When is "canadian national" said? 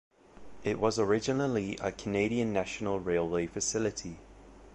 1.91-2.99